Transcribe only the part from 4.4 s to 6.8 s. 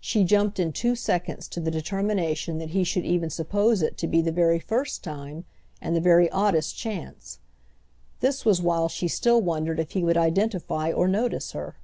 first time and the very oddest